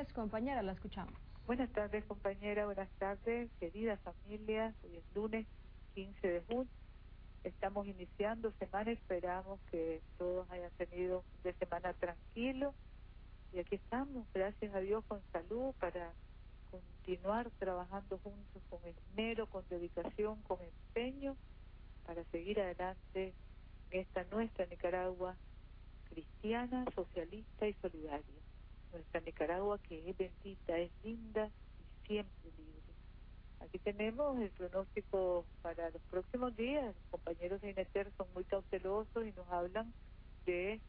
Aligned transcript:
Tardes, 0.00 0.14
compañera, 0.14 0.62
la 0.62 0.72
escuchamos. 0.72 1.12
Buenas 1.46 1.70
tardes, 1.72 2.02
compañera, 2.06 2.64
buenas 2.64 2.88
tardes, 2.98 3.50
querida 3.60 3.98
familia. 3.98 4.72
Hoy 4.82 4.96
es 4.96 5.04
lunes 5.14 5.46
15 5.94 6.26
de 6.26 6.40
junio. 6.40 6.72
Estamos 7.44 7.86
iniciando 7.86 8.50
semana, 8.52 8.92
esperamos 8.92 9.60
que 9.70 10.00
todos 10.16 10.50
hayan 10.50 10.70
tenido 10.78 11.22
de 11.44 11.52
semana 11.52 11.92
tranquilo. 11.92 12.72
Y 13.52 13.58
aquí 13.58 13.74
estamos, 13.74 14.26
gracias 14.32 14.74
a 14.74 14.80
Dios, 14.80 15.04
con 15.04 15.20
salud 15.32 15.74
para 15.78 16.14
continuar 16.70 17.50
trabajando 17.58 18.16
juntos 18.20 18.62
con 18.70 18.80
esmero, 18.86 19.48
con 19.48 19.68
dedicación, 19.68 20.40
con 20.44 20.60
empeño, 20.62 21.36
para 22.06 22.24
seguir 22.32 22.58
adelante 22.58 23.34
en 23.90 24.00
esta 24.00 24.24
nuestra 24.30 24.64
Nicaragua 24.64 25.36
cristiana, 26.08 26.86
socialista 26.94 27.68
y 27.68 27.74
solidaria. 27.74 28.39
Nuestra 28.92 29.20
Nicaragua 29.20 29.78
que 29.78 30.10
es 30.10 30.16
bendita, 30.16 30.78
es 30.78 30.90
linda 31.02 31.50
y 31.78 32.06
siempre 32.06 32.50
libre. 32.58 32.80
Aquí 33.60 33.78
tenemos 33.78 34.40
el 34.40 34.50
pronóstico 34.50 35.44
para 35.62 35.90
los 35.90 36.02
próximos 36.10 36.56
días. 36.56 36.86
Los 36.86 37.04
compañeros 37.10 37.60
de 37.60 37.70
INETER 37.70 38.10
son 38.16 38.26
muy 38.34 38.44
cautelosos 38.44 39.26
y 39.26 39.32
nos 39.32 39.48
hablan 39.48 39.92
de 40.46 40.80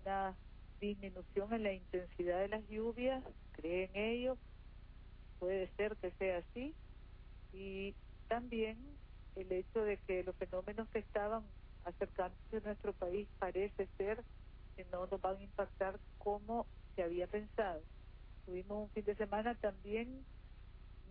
una 0.00 0.36
disminución 0.80 1.52
en 1.52 1.62
la 1.62 1.72
intensidad 1.72 2.40
de 2.40 2.48
las 2.48 2.68
lluvias, 2.68 3.22
creen 3.52 3.90
ellos, 3.94 4.38
puede 5.38 5.68
ser 5.76 5.96
que 5.96 6.10
sea 6.12 6.38
así, 6.38 6.74
y 7.52 7.94
también 8.28 8.78
el 9.36 9.52
hecho 9.52 9.82
de 9.82 9.98
que 9.98 10.22
los 10.24 10.34
fenómenos 10.36 10.88
que 10.90 11.00
estaban 11.00 11.42
acercándose 11.84 12.56
a 12.56 12.60
nuestro 12.60 12.92
país 12.94 13.28
parece 13.38 13.88
ser 13.98 14.24
no 14.84 15.06
nos 15.06 15.20
van 15.20 15.36
a 15.36 15.42
impactar 15.42 15.98
como 16.18 16.66
se 16.94 17.02
había 17.02 17.26
pensado. 17.26 17.82
Tuvimos 18.46 18.84
un 18.84 18.90
fin 18.90 19.04
de 19.04 19.14
semana 19.14 19.54
también 19.54 20.24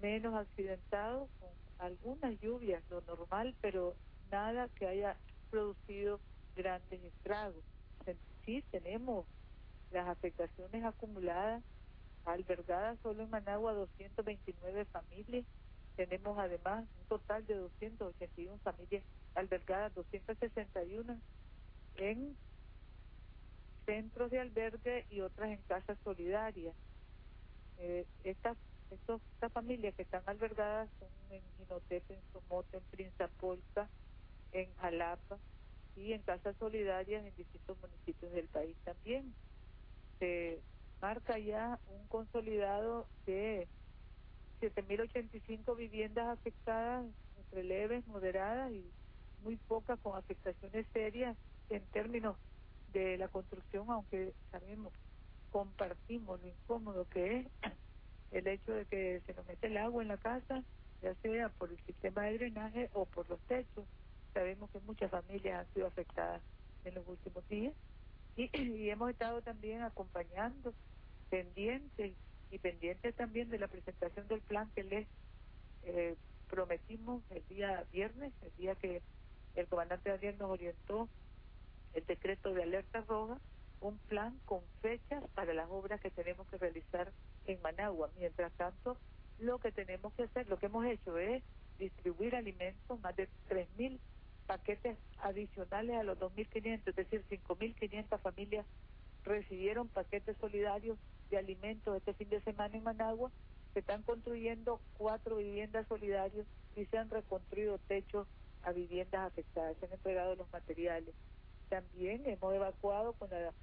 menos 0.01 0.33
accidentado, 0.35 1.27
con 1.39 1.49
algunas 1.79 2.39
lluvias, 2.39 2.83
lo 2.89 3.01
normal, 3.01 3.55
pero 3.61 3.95
nada 4.31 4.69
que 4.75 4.87
haya 4.87 5.15
producido 5.49 6.19
grandes 6.55 7.03
estragos. 7.03 7.63
Sí 8.45 8.63
tenemos 8.71 9.25
las 9.91 10.07
afectaciones 10.07 10.83
acumuladas, 10.83 11.63
albergadas 12.25 12.97
solo 13.01 13.23
en 13.23 13.29
Managua 13.29 13.73
229 13.73 14.85
familias, 14.85 15.45
tenemos 15.95 16.37
además 16.37 16.85
un 17.01 17.07
total 17.07 17.45
de 17.45 17.55
281 17.55 18.57
familias 18.63 19.03
albergadas, 19.35 19.93
261 19.95 21.17
en 21.97 22.37
centros 23.89 24.29
de 24.29 24.39
albergue 24.39 25.07
y 25.09 25.21
otras 25.21 25.49
en 25.49 25.57
casas 25.67 25.97
solidarias. 26.03 26.75
Eh, 27.79 28.05
estas, 28.23 28.55
estas 28.91 29.51
familias 29.51 29.95
que 29.95 30.03
están 30.03 30.21
albergadas 30.27 30.87
son 30.99 31.09
en 31.31 31.41
Ginotepe, 31.57 32.13
en 32.13 32.21
Somote, 32.31 32.77
en 32.77 32.83
Prinzapolca, 32.91 33.89
en 34.51 34.71
Jalapa 34.75 35.39
y 35.95 36.13
en 36.13 36.21
casas 36.21 36.55
solidarias 36.57 37.25
en 37.25 37.35
distintos 37.35 37.79
municipios 37.81 38.31
del 38.31 38.47
país 38.47 38.77
también. 38.85 39.33
Se 40.19 40.59
marca 41.01 41.39
ya 41.39 41.79
un 41.87 42.07
consolidado 42.09 43.07
de 43.25 43.67
7.085 44.61 45.75
viviendas 45.75 46.27
afectadas 46.27 47.07
entre 47.37 47.63
leves, 47.63 48.05
moderadas 48.05 48.71
y 48.71 48.85
muy 49.41 49.55
pocas 49.55 49.99
con 50.01 50.15
afectaciones 50.15 50.85
serias 50.93 51.35
en 51.71 51.81
términos 51.87 52.35
de 52.91 53.17
la 53.17 53.27
construcción, 53.27 53.89
aunque 53.89 54.33
sabemos, 54.51 54.93
compartimos 55.51 56.41
lo 56.41 56.47
incómodo 56.47 57.07
que 57.09 57.39
es 57.39 57.47
el 58.31 58.47
hecho 58.47 58.73
de 58.73 58.85
que 58.85 59.21
se 59.25 59.33
nos 59.33 59.45
mete 59.47 59.67
el 59.67 59.77
agua 59.77 60.01
en 60.01 60.09
la 60.09 60.17
casa, 60.17 60.63
ya 61.01 61.15
sea 61.15 61.49
por 61.49 61.71
el 61.71 61.79
sistema 61.85 62.23
de 62.23 62.37
drenaje 62.37 62.89
o 62.93 63.05
por 63.05 63.29
los 63.29 63.39
techos. 63.41 63.85
Sabemos 64.33 64.69
que 64.71 64.79
muchas 64.81 65.09
familias 65.09 65.59
han 65.59 65.73
sido 65.73 65.87
afectadas 65.87 66.41
en 66.85 66.95
los 66.95 67.07
últimos 67.07 67.47
días 67.49 67.73
y, 68.35 68.49
y 68.57 68.89
hemos 68.89 69.09
estado 69.09 69.41
también 69.41 69.81
acompañando, 69.81 70.73
pendientes 71.29 72.13
y 72.51 72.57
pendientes 72.57 73.15
también 73.15 73.49
de 73.49 73.59
la 73.59 73.67
presentación 73.67 74.27
del 74.27 74.41
plan 74.41 74.69
que 74.75 74.83
les 74.83 75.07
eh, 75.83 76.15
prometimos 76.49 77.21
el 77.29 77.45
día 77.47 77.85
viernes, 77.91 78.33
el 78.41 78.55
día 78.57 78.75
que 78.75 79.01
el 79.55 79.67
comandante 79.67 80.09
Daniel 80.09 80.37
nos 80.39 80.49
orientó 80.49 81.09
el 81.93 82.05
decreto 82.05 82.53
de 82.53 82.63
alerta 82.63 83.01
roja, 83.01 83.39
un 83.81 83.97
plan 83.97 84.37
con 84.45 84.61
fechas 84.81 85.23
para 85.35 85.53
las 85.53 85.69
obras 85.69 86.01
que 86.01 86.11
tenemos 86.11 86.47
que 86.47 86.57
realizar 86.57 87.11
en 87.45 87.61
Managua. 87.61 88.09
Mientras 88.17 88.51
tanto, 88.53 88.97
lo 89.39 89.59
que 89.59 89.71
tenemos 89.71 90.13
que 90.13 90.23
hacer, 90.23 90.47
lo 90.49 90.57
que 90.59 90.65
hemos 90.65 90.85
hecho 90.85 91.17
es 91.17 91.43
distribuir 91.77 92.35
alimentos, 92.35 92.99
más 92.99 93.15
de 93.15 93.29
3.000 93.49 93.99
paquetes 94.47 94.97
adicionales 95.19 95.95
a 95.95 96.03
los 96.03 96.19
2.500, 96.19 96.81
es 96.85 96.95
decir, 96.95 97.23
5.500 97.29 98.19
familias 98.19 98.65
recibieron 99.23 99.87
paquetes 99.87 100.35
solidarios 100.37 100.97
de 101.29 101.37
alimentos 101.37 101.95
este 101.95 102.13
fin 102.13 102.29
de 102.29 102.41
semana 102.41 102.75
en 102.75 102.83
Managua. 102.83 103.31
Se 103.73 103.79
están 103.79 104.01
construyendo 104.03 104.81
cuatro 104.97 105.37
viviendas 105.37 105.87
solidarias 105.87 106.47
y 106.75 106.85
se 106.85 106.97
han 106.97 107.09
reconstruido 107.09 107.77
techos 107.87 108.27
a 108.63 108.71
viviendas 108.71 109.27
afectadas, 109.27 109.77
se 109.77 109.85
han 109.85 109.93
entregado 109.93 110.35
los 110.35 110.51
materiales. 110.51 111.13
También 111.69 112.25
hemos 112.25 112.53
evacuado 112.53 113.13
con 113.13 113.29
la 113.29 113.53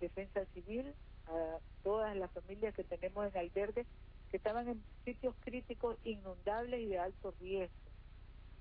defensa 0.00 0.44
civil 0.54 0.94
a 1.26 1.58
todas 1.82 2.16
las 2.16 2.30
familias 2.32 2.74
que 2.74 2.84
tenemos 2.84 3.26
en 3.26 3.38
albergue 3.38 3.86
que 4.30 4.36
estaban 4.36 4.68
en 4.68 4.82
sitios 5.04 5.34
críticos 5.44 5.98
inundables 6.04 6.80
y 6.80 6.86
de 6.86 6.98
alto 6.98 7.34
riesgo. 7.38 7.74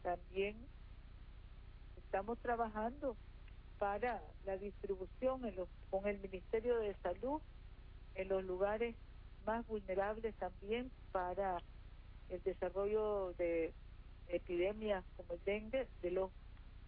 También 0.03 0.57
estamos 1.97 2.37
trabajando 2.39 3.15
para 3.79 4.21
la 4.45 4.57
distribución 4.57 5.45
en 5.45 5.55
los, 5.55 5.69
con 5.89 6.05
el 6.07 6.19
Ministerio 6.19 6.77
de 6.77 6.93
Salud 6.95 7.41
en 8.15 8.27
los 8.27 8.43
lugares 8.43 8.95
más 9.45 9.65
vulnerables 9.67 10.35
también 10.35 10.91
para 11.11 11.57
el 12.29 12.43
desarrollo 12.43 13.33
de 13.37 13.73
epidemias 14.27 15.03
como 15.15 15.33
el 15.33 15.43
dengue, 15.45 15.87
de 16.01 16.11
los 16.11 16.31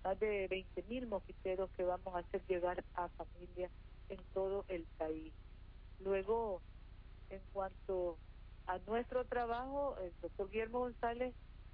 más 0.03 0.19
de 0.19 0.50
20.000 0.50 1.08
mosquiteros 1.08 1.69
que 1.72 1.84
vamos 1.84 2.16
a 2.16 2.19
hacer 2.19 2.41
llegar 2.47 2.84
a 2.96 3.09
familias 3.09 3.72
en 4.09 4.19
todo 4.34 4.66
el 4.68 4.84
país. 4.97 5.34
Luego, 6.00 6.62
en 7.30 7.41
cuanto 7.53 8.18
a 8.68 8.78
nuestro 8.80 9.25
trabajo, 9.25 9.97
el 10.02 10.12
doctor 10.22 10.50
Guillermo 10.50 10.80
González 10.80 11.34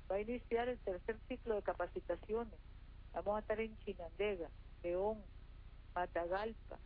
va 0.09 0.15
a 0.15 0.21
iniciar 0.21 0.69
el 0.69 0.79
tercer 0.79 1.17
ciclo 1.27 1.55
de 1.55 1.63
capacitaciones. 1.63 2.59
Vamos 3.13 3.37
a 3.37 3.39
estar 3.39 3.59
en 3.59 3.77
Chinandega, 3.79 4.49
León, 4.83 5.23
Matagalpa, 5.95 6.77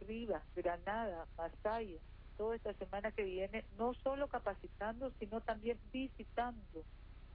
Rivas, 0.00 0.42
Granada, 0.54 1.26
Masaya, 1.36 1.98
toda 2.36 2.56
esta 2.56 2.74
semana 2.74 3.12
que 3.12 3.24
viene, 3.24 3.64
no 3.78 3.94
solo 3.94 4.28
capacitando, 4.28 5.12
sino 5.18 5.40
también 5.40 5.78
visitando 5.92 6.84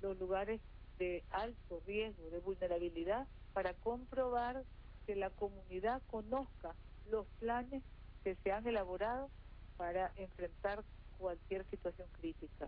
los 0.02 0.18
lugares 0.20 0.62
de 0.98 1.24
alto 1.32 1.82
riesgo, 1.86 2.30
de 2.30 2.40
vulnerabilidad, 2.40 3.28
para 3.54 3.74
comprobar 3.74 4.64
que 5.06 5.16
la 5.16 5.30
comunidad 5.30 6.02
conozca 6.12 6.76
los 7.10 7.26
planes 7.40 7.84
que 8.24 8.36
se 8.44 8.52
han 8.52 8.68
elaborado 8.68 9.30
para 9.78 10.12
enfrentar 10.18 10.84
cualquier 11.18 11.66
situación 11.70 12.08
crítica. 12.20 12.68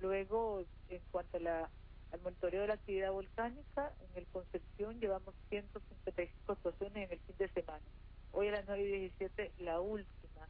Luego, 0.00 0.64
en 0.88 1.00
cuanto 1.10 1.36
a 1.36 1.40
la, 1.40 1.70
al 2.12 2.20
monitoreo 2.20 2.62
de 2.62 2.68
la 2.68 2.74
actividad 2.74 3.12
volcánica, 3.12 3.92
en 4.00 4.18
el 4.18 4.26
Concepción 4.26 4.98
llevamos 5.00 5.34
155 5.48 6.52
actuaciones 6.52 7.06
en 7.06 7.12
el 7.12 7.18
fin 7.20 7.36
de 7.38 7.48
semana. 7.48 7.84
Hoy 8.32 8.48
a 8.48 8.52
las 8.52 8.66
9 8.66 8.82
y 8.82 9.00
17 9.00 9.52
la 9.58 9.80
última. 9.80 10.48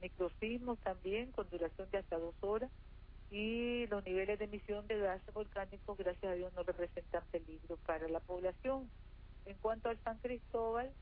Microsismos 0.00 0.78
también 0.80 1.30
con 1.32 1.48
duración 1.48 1.88
de 1.90 1.98
hasta 1.98 2.18
dos 2.18 2.34
horas 2.40 2.70
y 3.32 3.86
los 3.86 4.04
niveles 4.04 4.38
de 4.38 4.44
emisión 4.44 4.86
de 4.88 4.98
gases 4.98 5.32
volcánicos, 5.32 5.96
gracias 5.96 6.32
a 6.32 6.34
Dios, 6.34 6.52
no 6.52 6.64
representan 6.64 7.24
peligro 7.32 7.78
para 7.86 8.06
la 8.06 8.20
población. 8.20 8.90
En 9.46 9.56
cuanto 9.56 9.88
al 9.88 9.98
San 10.04 10.18
Cristóbal, 10.18 10.92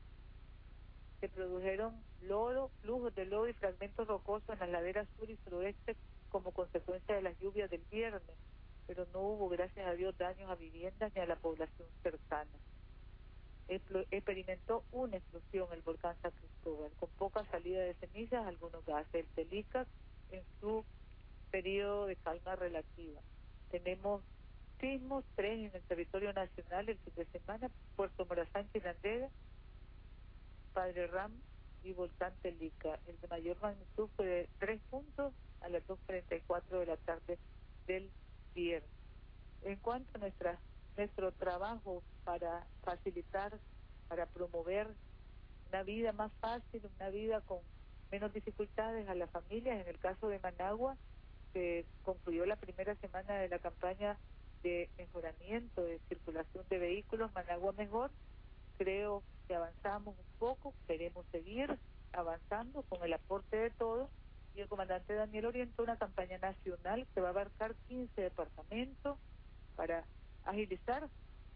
se 1.19 1.27
produjeron 1.27 1.93
lodo, 2.21 2.71
flujos 2.81 3.13
de 3.15 3.25
lodo 3.25 3.49
y 3.49 3.53
fragmentos 3.53 4.07
rocosos 4.07 4.49
en 4.49 4.59
las 4.59 4.69
laderas 4.69 5.09
sur 5.17 5.29
y 5.29 5.35
suroeste 5.43 5.97
como 6.29 6.51
consecuencia 6.51 7.15
de 7.15 7.21
las 7.21 7.37
lluvias 7.37 7.69
del 7.69 7.83
viernes, 7.91 8.37
pero 8.87 9.05
no 9.11 9.19
hubo, 9.19 9.49
gracias 9.49 9.85
a 9.85 9.93
Dios, 9.93 10.17
daños 10.17 10.49
a 10.49 10.55
viviendas 10.55 11.13
ni 11.13 11.19
a 11.19 11.25
la 11.25 11.35
población 11.35 11.89
cercana. 12.01 12.49
Experimentó 13.67 14.85
una 14.93 15.17
explosión 15.17 15.67
el 15.73 15.81
volcán 15.81 16.15
San 16.21 16.31
Cristóbal, 16.31 16.91
con 16.97 17.09
poca 17.09 17.43
salida 17.51 17.81
de 17.81 17.93
cenizas, 17.95 18.47
algunos 18.47 18.85
gases. 18.85 19.13
El 19.13 19.25
Telica 19.27 19.85
en 20.31 20.43
su 20.61 20.85
periodo 21.51 22.07
de 22.07 22.15
calma 22.15 22.55
relativa. 22.55 23.21
Tenemos 23.69 24.23
sismos, 24.79 25.23
tres 25.35 25.69
en 25.69 25.75
el 25.75 25.83
territorio 25.83 26.33
nacional 26.33 26.89
el 26.89 26.97
fin 26.97 27.13
de 27.15 27.25
semana, 27.25 27.69
Puerto 27.95 28.25
Morazán, 28.25 28.67
Chinandega, 28.71 29.29
Padre 30.73 31.07
Ram 31.07 31.31
y 31.83 31.93
Volcán 31.93 32.33
Telica. 32.41 32.99
El 33.07 33.19
de 33.19 33.27
mayor 33.27 33.57
magnitud 33.61 34.09
fue 34.15 34.25
de 34.25 34.49
tres 34.59 34.81
puntos 34.89 35.33
a 35.61 35.69
las 35.69 35.85
2.44 35.87 36.79
de 36.79 36.85
la 36.85 36.97
tarde 36.97 37.37
del 37.85 38.09
viernes. 38.55 38.89
En 39.63 39.77
cuanto 39.77 40.09
a 40.15 40.19
nuestra, 40.19 40.59
nuestro 40.97 41.31
trabajo 41.33 42.01
para 42.23 42.65
facilitar, 42.83 43.59
para 44.07 44.25
promover 44.25 44.87
una 45.69 45.83
vida 45.83 46.11
más 46.11 46.31
fácil, 46.41 46.81
una 46.97 47.09
vida 47.09 47.41
con 47.41 47.59
menos 48.11 48.33
dificultades 48.33 49.07
a 49.07 49.15
las 49.15 49.29
familias, 49.29 49.81
en 49.81 49.87
el 49.87 49.99
caso 49.99 50.27
de 50.27 50.39
Managua, 50.39 50.97
se 51.53 51.85
concluyó 52.03 52.45
la 52.45 52.55
primera 52.55 52.95
semana 52.95 53.35
de 53.35 53.49
la 53.49 53.59
campaña 53.59 54.17
de 54.63 54.89
mejoramiento 54.97 55.83
de 55.83 55.99
circulación 56.09 56.65
de 56.69 56.79
vehículos, 56.79 57.33
Managua 57.33 57.73
Mejor. 57.73 58.11
Creo 58.77 59.23
que 59.47 59.55
avanzamos 59.55 60.15
un 60.17 60.39
poco, 60.39 60.73
queremos 60.87 61.25
seguir 61.31 61.77
avanzando 62.13 62.83
con 62.83 63.03
el 63.03 63.13
aporte 63.13 63.57
de 63.57 63.69
todos 63.71 64.09
y 64.55 64.61
el 64.61 64.67
comandante 64.67 65.13
Daniel 65.13 65.45
orientó 65.45 65.83
una 65.83 65.97
campaña 65.97 66.37
nacional 66.37 67.07
que 67.13 67.21
va 67.21 67.27
a 67.27 67.31
abarcar 67.31 67.75
15 67.87 68.21
departamentos 68.21 69.17
para 69.75 70.03
agilizar 70.45 71.07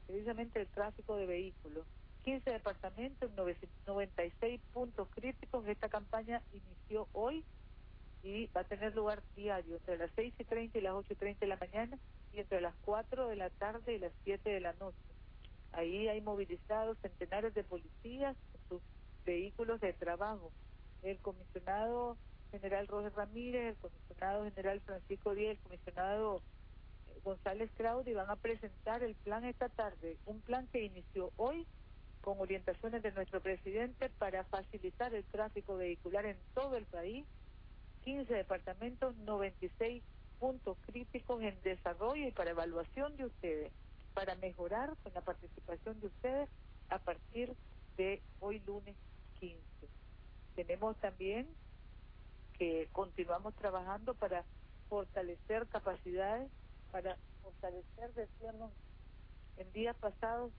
precisamente 0.07 0.61
el 0.61 0.67
tráfico 0.67 1.15
de 1.15 1.25
vehículos. 1.25 1.85
15 2.23 2.49
departamentos, 2.49 3.31
96 3.35 4.61
puntos 4.73 5.07
críticos. 5.09 5.67
Esta 5.67 5.89
campaña 5.89 6.41
inició 6.53 7.07
hoy 7.13 7.43
y 8.25 8.47
va 8.47 8.61
a 8.61 8.63
tener 8.63 8.95
lugar 8.95 9.21
diario 9.35 9.75
entre 9.75 9.99
las 9.99 10.09
6 10.15 10.33
y 10.39 10.43
30 10.43 10.79
y 10.79 10.81
las 10.81 10.95
8 10.95 11.13
y 11.13 11.15
30 11.15 11.39
de 11.41 11.47
la 11.47 11.57
mañana 11.57 11.99
y 12.33 12.39
entre 12.39 12.59
las 12.59 12.73
4 12.83 13.27
de 13.27 13.35
la 13.35 13.51
tarde 13.51 13.93
y 13.93 13.99
las 13.99 14.11
7 14.23 14.49
de 14.49 14.59
la 14.59 14.73
noche. 14.73 14.97
Ahí 15.71 16.07
hay 16.07 16.21
movilizados 16.21 16.97
centenares 17.03 17.53
de 17.53 17.63
policías 17.63 18.35
en 18.55 18.69
sus 18.69 18.81
vehículos 19.25 19.79
de 19.79 19.93
trabajo. 19.93 20.51
El 21.03 21.19
comisionado 21.19 22.17
general 22.49 22.87
Roger 22.87 23.13
Ramírez, 23.13 23.75
el 23.75 23.91
comisionado 23.91 24.43
general 24.45 24.81
Francisco 24.81 25.35
Díaz, 25.35 25.51
el 25.51 25.59
comisionado 25.59 26.37
eh, 26.37 27.19
González 27.23 27.69
Claudio 27.77 28.17
van 28.17 28.31
a 28.31 28.37
presentar 28.37 29.03
el 29.03 29.13
plan 29.13 29.45
esta 29.45 29.69
tarde, 29.69 30.17
un 30.25 30.41
plan 30.41 30.67
que 30.71 30.83
inició 30.83 31.31
hoy 31.37 31.67
con 32.21 32.39
orientaciones 32.39 33.03
de 33.03 33.11
nuestro 33.11 33.39
presidente 33.39 34.09
para 34.17 34.43
facilitar 34.45 35.13
el 35.13 35.23
tráfico 35.25 35.77
vehicular 35.77 36.25
en 36.25 36.37
todo 36.55 36.75
el 36.75 36.85
país, 36.85 37.23
15 38.05 38.31
departamentos, 38.33 39.15
96 39.17 40.03
puntos 40.39 40.77
críticos 40.85 41.41
en 41.41 41.59
desarrollo 41.63 42.27
y 42.27 42.31
para 42.31 42.51
evaluación 42.51 43.17
de 43.17 43.25
ustedes, 43.25 43.71
para 44.13 44.35
mejorar 44.35 44.95
con 45.03 45.11
la 45.13 45.21
participación 45.21 45.99
de 45.99 46.07
ustedes 46.07 46.49
a 46.89 46.99
partir 46.99 47.55
de 47.97 48.21
hoy 48.39 48.59
lunes 48.59 48.95
15. 49.39 49.59
Tenemos 50.55 50.95
también 50.97 51.47
que 52.59 52.87
continuamos 52.91 53.55
trabajando 53.55 54.13
para 54.13 54.45
fortalecer 54.87 55.67
capacidades, 55.67 56.49
para 56.91 57.17
fortalecer, 57.41 58.13
decíamos, 58.13 58.71
en 59.57 59.71
días 59.73 59.95
pasados, 59.97 60.51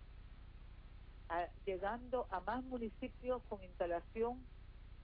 llegando 1.65 2.27
a 2.31 2.41
más 2.41 2.65
municipios 2.65 3.41
con 3.49 3.63
instalación 3.63 4.45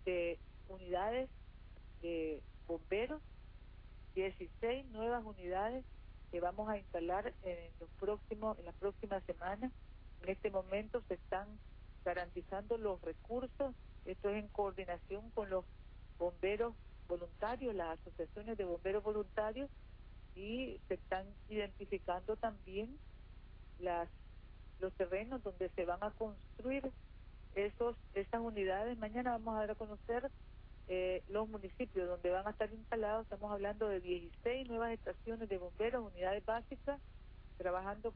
de 0.04 0.38
unidades 0.68 1.30
de 2.02 2.42
bomberos, 2.66 3.22
16 4.14 4.86
nuevas 4.86 5.24
unidades 5.24 5.84
que 6.30 6.40
vamos 6.40 6.68
a 6.68 6.78
instalar 6.78 7.32
en 7.42 7.70
los 7.80 7.88
próximos, 8.00 8.58
en 8.58 8.66
las 8.66 8.74
próximas 8.76 9.22
semanas. 9.24 9.72
En 10.22 10.28
este 10.28 10.50
momento 10.50 11.02
se 11.08 11.14
están 11.14 11.46
garantizando 12.04 12.76
los 12.78 13.00
recursos, 13.02 13.74
esto 14.04 14.30
es 14.30 14.42
en 14.42 14.48
coordinación 14.48 15.30
con 15.30 15.50
los 15.50 15.64
bomberos 16.18 16.74
voluntarios, 17.08 17.74
las 17.74 17.98
asociaciones 18.00 18.56
de 18.56 18.64
bomberos 18.64 19.02
voluntarios 19.02 19.70
y 20.34 20.80
se 20.88 20.94
están 20.94 21.26
identificando 21.48 22.36
también 22.36 22.98
las 23.78 24.08
los 24.80 24.92
terrenos 24.94 25.42
donde 25.44 25.68
se 25.70 25.84
van 25.84 26.02
a 26.02 26.10
construir 26.12 26.90
esos 27.54 27.96
esas 28.14 28.40
unidades. 28.40 28.98
Mañana 28.98 29.32
vamos 29.32 29.54
a 29.54 29.60
dar 29.60 29.70
a 29.72 29.74
conocer 29.74 30.30
eh, 30.88 31.22
los 31.28 31.48
municipios 31.48 32.08
donde 32.08 32.30
van 32.30 32.46
a 32.46 32.50
estar 32.50 32.72
instalados. 32.72 33.24
Estamos 33.24 33.50
hablando 33.50 33.88
de 33.88 34.00
16 34.00 34.68
nuevas 34.68 34.92
estaciones 34.92 35.48
de 35.48 35.58
bomberos, 35.58 36.12
unidades 36.12 36.44
básicas, 36.44 37.00
trabajando 37.58 38.12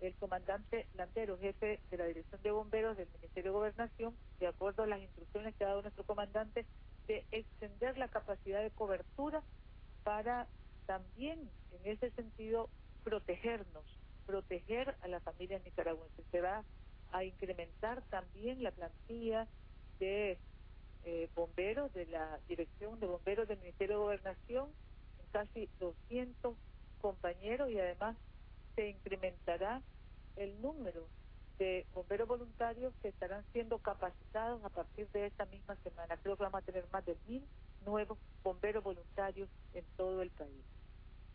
el 0.00 0.14
comandante 0.16 0.86
Landero, 0.94 1.38
jefe 1.38 1.80
de 1.90 1.96
la 1.96 2.06
Dirección 2.06 2.42
de 2.42 2.50
Bomberos 2.50 2.96
del 2.96 3.08
Ministerio 3.20 3.52
de 3.52 3.58
Gobernación, 3.58 4.14
de 4.40 4.48
acuerdo 4.48 4.82
a 4.82 4.86
las 4.86 5.00
instrucciones 5.00 5.54
que 5.54 5.64
ha 5.64 5.68
dado 5.68 5.82
nuestro 5.82 6.04
comandante, 6.04 6.66
de 7.06 7.24
extender 7.30 7.96
la 7.98 8.08
capacidad 8.08 8.62
de 8.62 8.70
cobertura 8.70 9.42
para 10.02 10.48
también, 10.86 11.48
en 11.72 11.92
ese 11.92 12.10
sentido, 12.10 12.68
protegernos, 13.04 13.84
proteger 14.26 14.96
a 15.02 15.08
las 15.08 15.22
familias 15.22 15.62
nicaragüenses. 15.64 16.24
Se 16.30 16.40
va 16.40 16.64
a 17.12 17.24
incrementar 17.24 18.02
también 18.10 18.62
la 18.62 18.72
plantilla 18.72 19.46
de 19.98 20.38
eh, 21.04 21.28
bomberos 21.34 21.92
de 21.94 22.06
la 22.06 22.38
Dirección 22.48 22.98
de 23.00 23.06
Bomberos 23.06 23.48
del 23.48 23.58
Ministerio 23.58 23.96
de 23.96 24.04
Gobernación, 24.04 24.68
casi 25.32 25.68
200 25.80 26.54
compañeros 27.00 27.70
y 27.70 27.78
además 27.78 28.16
se 28.74 28.88
incrementará 28.88 29.82
el 30.36 30.60
número 30.60 31.06
de 31.58 31.86
bomberos 31.94 32.28
voluntarios 32.28 32.92
que 33.02 33.08
estarán 33.08 33.44
siendo 33.52 33.78
capacitados 33.78 34.64
a 34.64 34.68
partir 34.68 35.08
de 35.10 35.26
esta 35.26 35.44
misma 35.46 35.76
semana. 35.76 36.16
Creo 36.16 36.36
que 36.36 36.44
vamos 36.44 36.62
a 36.62 36.66
tener 36.66 36.86
más 36.92 37.04
de 37.04 37.16
mil 37.26 37.44
nuevos 37.84 38.18
bomberos 38.42 38.82
voluntarios 38.82 39.48
en 39.74 39.84
todo 39.96 40.22
el 40.22 40.30
país. 40.30 40.64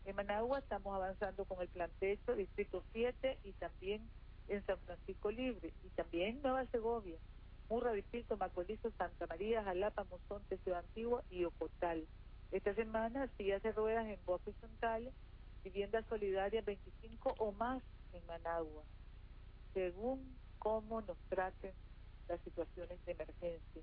En 0.04 0.16
Managua 0.16 0.58
estamos 0.58 0.94
avanzando 0.94 1.44
con 1.44 1.60
el 1.60 1.68
plan 1.68 1.90
techo, 2.00 2.34
Distrito 2.34 2.82
7 2.92 3.38
y 3.44 3.52
también 3.52 4.08
en 4.48 4.64
San 4.64 4.78
Francisco 4.78 5.30
Libre 5.30 5.72
y 5.84 5.88
también 5.90 6.40
Nueva 6.42 6.64
Segovia, 6.66 7.16
Murra, 7.68 7.92
Distrito, 7.92 8.36
Macolizo, 8.36 8.90
Santa 8.98 9.26
María, 9.26 9.62
Jalapa, 9.62 10.04
Mozonte, 10.04 10.58
Ciudad 10.58 10.80
Antigua 10.80 11.22
y 11.30 11.44
Ocotal. 11.44 12.06
Esta 12.50 12.74
semana 12.74 13.28
sillas 13.36 13.62
de 13.62 13.72
ruedas 13.72 14.06
en 14.06 14.18
Bosques 14.24 14.54
Centrales, 14.60 15.12
viviendas 15.62 16.06
solidarias 16.06 16.64
25 16.64 17.34
o 17.38 17.52
más 17.52 17.82
en 18.12 18.24
Managua 18.26 18.84
según 19.74 20.36
cómo 20.58 21.00
nos 21.02 21.16
traten 21.28 21.72
las 22.28 22.40
situaciones 22.40 22.98
de 23.04 23.12
emergencia. 23.12 23.82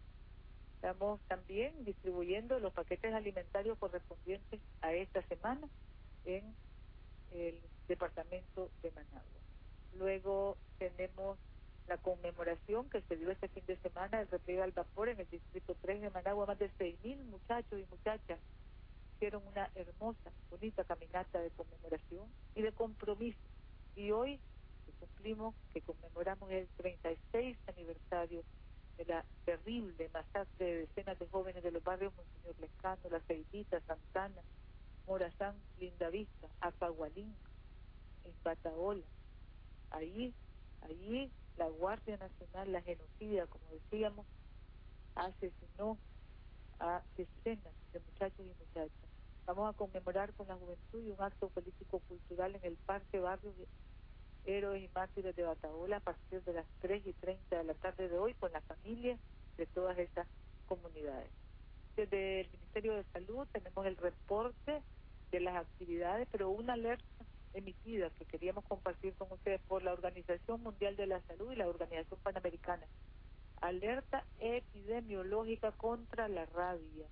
Estamos 0.75 1.21
también 1.27 1.85
distribuyendo 1.85 2.59
los 2.59 2.73
paquetes 2.73 3.13
alimentarios 3.13 3.77
correspondientes 3.77 4.59
a 4.81 4.93
esta 4.93 5.21
semana 5.23 5.67
en 6.25 6.53
el 7.31 7.61
departamento 7.87 8.69
de 8.83 8.91
Managua. 8.91 9.41
Luego 9.93 10.57
tenemos 10.77 11.39
la 11.87 11.97
conmemoración 11.97 12.89
que 12.89 13.01
se 13.01 13.15
dio 13.15 13.31
este 13.31 13.47
fin 13.49 13.63
de 13.67 13.77
semana 13.77 14.19
del 14.19 14.27
repliegue 14.27 14.63
al 14.63 14.71
vapor 14.71 15.09
en 15.09 15.19
el 15.19 15.29
distrito 15.29 15.75
3 15.81 16.01
de 16.01 16.09
Managua. 16.09 16.47
Más 16.47 16.59
de 16.59 16.71
6.000 16.71 17.17
muchachos 17.25 17.79
y 17.79 17.85
muchachas 17.89 18.39
hicieron 19.15 19.45
una 19.47 19.69
hermosa, 19.75 20.31
bonita 20.49 20.83
caminata 20.83 21.39
de 21.39 21.51
conmemoración 21.51 22.27
y 22.55 22.61
de 22.61 22.71
compromiso. 22.71 23.39
Y 23.95 24.11
hoy 24.11 24.39
cumplimos, 24.99 25.55
que 25.73 25.81
conmemoramos 25.81 26.49
el 26.51 26.67
36 26.77 27.57
aniversario 27.67 28.43
de 28.97 29.05
la 29.05 29.25
terrible 29.45 30.09
masacre 30.13 30.65
de 30.65 30.77
decenas 30.79 31.19
de 31.19 31.27
jóvenes 31.27 31.63
de 31.63 31.71
los 31.71 31.83
barrios 31.83 32.13
Monseñor 32.15 32.55
Lescano, 32.59 33.01
La 33.09 33.19
Ceibita, 33.21 33.79
Santana, 33.81 34.41
Morazán, 35.05 35.55
Lindavista, 35.79 36.47
Apagualín, 36.61 37.35
en 38.23 38.33
Bataola. 38.43 39.03
Ahí, 39.91 40.33
ahí 40.81 41.31
la 41.57 41.67
Guardia 41.69 42.17
Nacional, 42.17 42.71
la 42.71 42.81
genocida, 42.81 43.47
como 43.47 43.63
decíamos, 43.71 44.25
asesinó 45.15 45.97
a 46.79 47.01
decenas 47.17 47.73
de 47.93 47.99
muchachos 47.99 48.39
y 48.39 48.53
muchachas. 48.59 49.09
Vamos 49.45 49.73
a 49.73 49.77
conmemorar 49.77 50.33
con 50.33 50.47
la 50.47 50.55
juventud 50.55 51.03
y 51.03 51.11
un 51.11 51.21
acto 51.21 51.49
político-cultural 51.49 52.55
en 52.55 52.65
el 52.65 52.75
Parque 52.77 53.19
Barrio 53.19 53.53
Héroes 54.45 54.83
y 54.83 54.89
Mártires 54.93 55.35
de 55.35 55.43
Bataola 55.43 55.97
a 55.97 56.01
partir 56.01 56.43
de 56.43 56.53
las 56.53 56.65
3 56.81 57.05
y 57.05 57.13
30 57.13 57.57
de 57.57 57.63
la 57.63 57.73
tarde 57.75 58.09
de 58.09 58.17
hoy 58.17 58.33
con 58.35 58.51
la 58.51 58.61
familia 58.61 59.17
de 59.57 59.65
todas 59.67 59.97
estas 59.97 60.27
comunidades. 60.67 61.29
Desde 61.95 62.41
el 62.41 62.49
Ministerio 62.51 62.93
de 62.95 63.03
Salud 63.05 63.47
tenemos 63.51 63.85
el 63.85 63.97
reporte 63.97 64.81
de 65.31 65.39
las 65.39 65.55
actividades, 65.55 66.27
pero 66.31 66.49
una 66.49 66.73
alerta 66.73 67.25
emitida 67.55 68.09
que 68.11 68.25
queríamos 68.25 68.65
compartir 68.65 69.13
con 69.15 69.31
ustedes 69.31 69.61
por 69.61 69.81
la 69.81 69.93
Organización 69.93 70.61
Mundial 70.61 70.95
de 70.95 71.07
la 71.07 71.21
Salud 71.21 71.51
y 71.51 71.55
la 71.55 71.67
Organización 71.67 72.19
Panamericana. 72.21 72.85
Alerta 73.61 74.25
epidemiológica 74.39 75.71
contra 75.71 76.27
la 76.27 76.45
rabia 76.45 77.07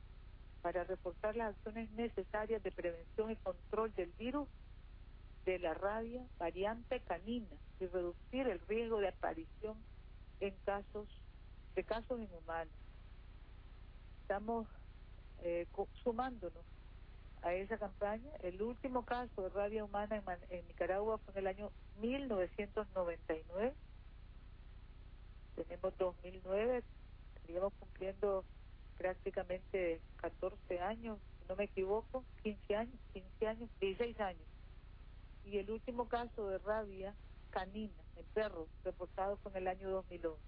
para 0.62 0.84
reforzar 0.84 1.36
las 1.36 1.56
acciones 1.56 1.90
necesarias 1.92 2.62
de 2.62 2.72
prevención 2.72 3.32
y 3.32 3.36
control 3.38 3.94
del 3.96 4.12
virus 4.20 4.48
de 5.46 5.60
la 5.60 5.74
rabia 5.74 6.26
variante 6.38 7.00
canina 7.02 7.58
y 7.80 7.88
reducir 7.88 8.48
el 8.48 8.60
riesgo 8.68 9.00
de 9.00 9.10
aparición 9.10 9.78
en 10.40 10.56
casos 10.66 11.08
de 11.76 11.84
casos 11.84 12.20
en 12.20 12.30
humanos. 12.34 12.74
Estamos 14.22 14.68
eh, 15.42 15.68
sumándonos 16.04 16.64
a 17.44 17.54
esa 17.54 17.78
campaña. 17.78 18.30
El 18.42 18.62
último 18.62 19.06
caso 19.06 19.44
de 19.44 19.50
rabia 19.50 19.84
humana 19.84 20.22
en, 20.50 20.68
Nicaragua 20.68 21.18
fue 21.20 21.34
en 21.34 21.40
el 21.40 21.48
año 21.48 21.72
1999. 22.00 23.74
Tenemos 25.56 25.98
2009, 25.98 26.84
estaríamos 27.36 27.74
cumpliendo 27.74 28.44
prácticamente 28.98 30.02
14 30.18 30.80
años, 30.80 31.20
si 31.40 31.48
no 31.48 31.56
me 31.56 31.66
equivoco, 31.66 32.24
15 32.44 32.76
años, 32.76 32.96
15 33.14 33.48
años, 33.48 33.70
16 33.80 34.20
años. 34.22 34.48
Y 35.46 35.58
el 35.58 35.70
último 35.70 36.08
caso 36.08 36.48
de 36.48 36.58
rabia 36.60 37.14
canina 37.52 37.94
en 38.16 38.26
perros 38.34 38.68
reportado 38.84 39.38
fue 39.38 39.52
en 39.52 39.58
el 39.58 39.68
año 39.68 39.90
2011. 39.90 40.40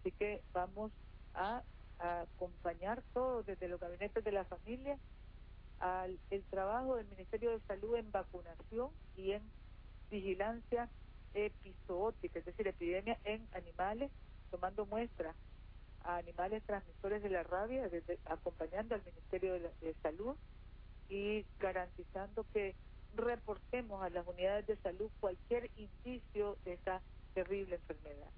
Así 0.00 0.12
que 0.12 0.40
vamos 0.52 0.92
a, 1.34 1.62
a 1.98 2.20
acompañar 2.20 3.02
todos 3.12 3.44
desde 3.44 3.68
los 3.68 3.80
gabinetes 3.80 4.22
de 4.22 4.32
la 4.32 4.44
familia 4.44 4.96
al 5.80 6.18
el 6.30 6.42
trabajo 6.44 6.96
del 6.96 7.06
Ministerio 7.08 7.50
de 7.50 7.60
Salud 7.60 7.96
en 7.96 8.10
vacunación 8.10 8.90
y 9.16 9.32
en 9.32 9.42
vigilancia 10.10 10.88
epizootica, 11.34 12.38
es 12.38 12.44
decir, 12.44 12.66
epidemia 12.66 13.18
en 13.24 13.46
animales, 13.52 14.10
tomando 14.50 14.86
muestras 14.86 15.36
a 16.04 16.16
animales 16.16 16.62
transmisores 16.64 17.22
de 17.22 17.30
la 17.30 17.42
rabia, 17.42 17.90
acompañando 18.26 18.94
al 18.94 19.04
Ministerio 19.04 19.54
de, 19.54 19.70
de 19.80 19.94
Salud 20.02 20.36
y 21.08 21.44
garantizando 21.58 22.46
que 22.52 22.74
reportemos 23.14 24.02
a 24.02 24.10
las 24.10 24.26
unidades 24.26 24.66
de 24.66 24.76
salud 24.76 25.10
cualquier 25.20 25.70
indicio 25.76 26.56
de 26.64 26.74
esta 26.74 27.02
terrible 27.34 27.76
enfermedad. 27.76 28.30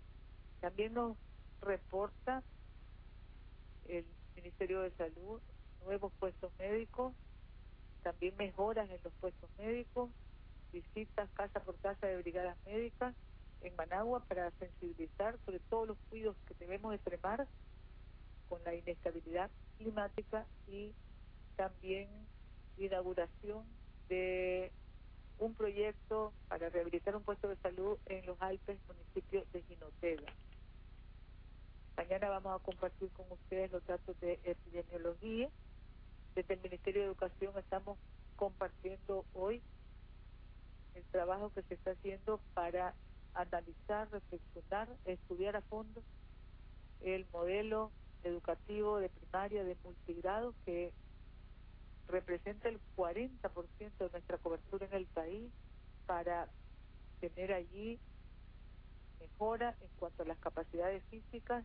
También 0.60 0.94
nos 0.94 1.16
reporta 1.60 2.42
el 3.86 4.04
Ministerio 4.36 4.82
de 4.82 4.90
Salud 4.92 5.40
nuevos 5.84 6.12
puestos 6.18 6.52
médicos 6.58 7.14
también 8.08 8.34
mejoras 8.38 8.88
en 8.88 8.98
los 9.04 9.12
puestos 9.20 9.50
médicos, 9.58 10.08
visitas 10.72 11.28
casa 11.34 11.60
por 11.60 11.76
casa 11.76 12.06
de 12.06 12.16
brigadas 12.16 12.56
médicas 12.64 13.14
en 13.60 13.76
Managua 13.76 14.24
para 14.26 14.50
sensibilizar 14.52 15.36
sobre 15.44 15.58
todos 15.68 15.88
los 15.88 15.98
cuidados 16.08 16.34
que 16.46 16.54
debemos 16.54 16.94
extremar 16.94 17.46
con 18.48 18.64
la 18.64 18.74
inestabilidad 18.74 19.50
climática 19.76 20.46
y 20.66 20.94
también 21.56 22.08
inauguración 22.78 23.66
de 24.08 24.72
un 25.38 25.54
proyecto 25.54 26.32
para 26.48 26.70
rehabilitar 26.70 27.14
un 27.14 27.22
puesto 27.24 27.46
de 27.46 27.56
salud 27.56 27.98
en 28.06 28.24
los 28.24 28.40
Alpes, 28.40 28.78
municipio 28.88 29.44
de 29.52 29.62
Ginotega. 29.64 30.32
Mañana 31.94 32.30
vamos 32.30 32.58
a 32.58 32.64
compartir 32.64 33.10
con 33.10 33.30
ustedes 33.30 33.70
los 33.70 33.84
datos 33.84 34.18
de 34.20 34.40
epidemiología 34.44 35.50
desde 36.38 36.54
el 36.54 36.60
Ministerio 36.60 37.00
de 37.00 37.08
Educación 37.08 37.52
estamos 37.58 37.98
compartiendo 38.36 39.24
hoy 39.34 39.60
el 40.94 41.02
trabajo 41.06 41.50
que 41.50 41.62
se 41.62 41.74
está 41.74 41.90
haciendo 41.90 42.40
para 42.54 42.94
analizar, 43.34 44.08
reflexionar, 44.12 44.88
estudiar 45.04 45.56
a 45.56 45.62
fondo 45.62 46.00
el 47.00 47.26
modelo 47.32 47.90
educativo 48.22 49.00
de 49.00 49.08
primaria 49.08 49.64
de 49.64 49.76
multigrado 49.82 50.54
que 50.64 50.92
representa 52.06 52.68
el 52.68 52.80
40% 52.96 53.98
de 53.98 54.10
nuestra 54.10 54.38
cobertura 54.38 54.86
en 54.86 54.94
el 54.94 55.06
país 55.06 55.52
para 56.06 56.48
tener 57.18 57.52
allí 57.52 57.98
mejora 59.18 59.76
en 59.80 59.88
cuanto 59.98 60.22
a 60.22 60.26
las 60.26 60.38
capacidades 60.38 61.02
físicas 61.10 61.64